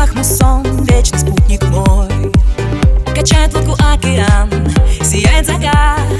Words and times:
облаках 0.00 0.24
сон 0.24 0.62
вечный 0.84 1.18
спутник 1.18 1.62
мой. 1.64 2.32
Качает 3.14 3.52
лодку 3.54 3.72
океан, 3.82 4.50
сияет 5.02 5.46
закат 5.46 6.19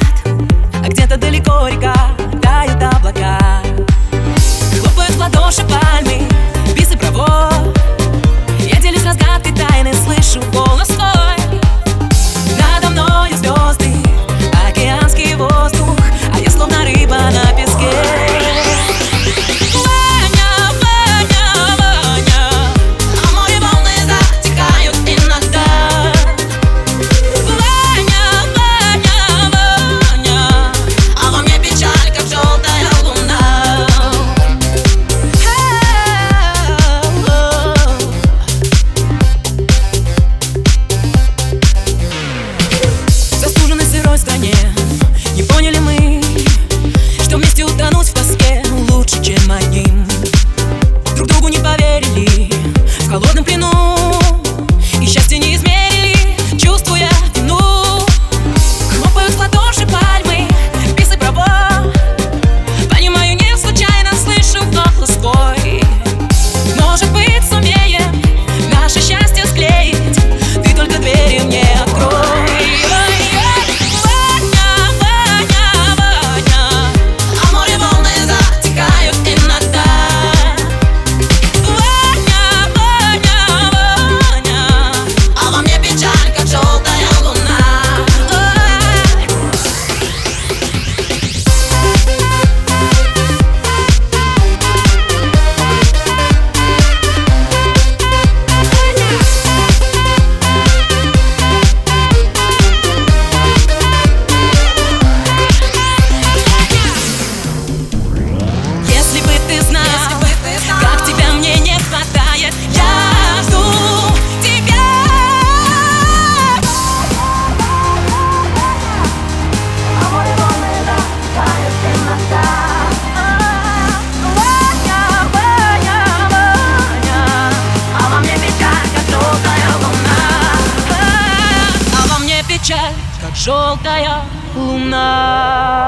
желтая 133.44 134.24
луна. 134.54 135.79